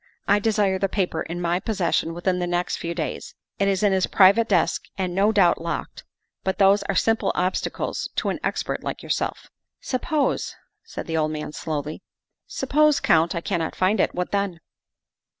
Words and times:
I 0.27 0.39
desire 0.39 0.79
the 0.79 0.89
paper 0.89 1.21
in 1.21 1.39
my 1.41 1.59
pos 1.59 1.77
session 1.77 2.15
within 2.15 2.39
the 2.39 2.47
next 2.47 2.77
few 2.77 2.95
days. 2.95 3.35
It 3.59 3.67
is 3.67 3.83
in 3.83 3.93
his 3.93 4.07
private 4.07 4.47
desk 4.47 4.85
and 4.97 5.13
no 5.13 5.31
doubt 5.31 5.61
locked, 5.61 6.05
but 6.43 6.57
those 6.57 6.81
are 6.89 6.95
simple 6.95 7.31
obstacles 7.35 8.09
to 8.15 8.29
an 8.29 8.39
expert 8.43 8.83
like 8.83 9.03
yourself."" 9.03 9.51
Suppose," 9.93 10.55
said 10.83 11.05
the 11.05 11.17
old 11.17 11.29
man 11.29 11.51
slowly," 11.53 12.01
suppose, 12.47 12.99
Count, 12.99 13.35
I 13.35 13.41
cannot 13.41 13.75
find 13.75 13.99
it. 13.99 14.15
What 14.15 14.31
then?" 14.31 14.59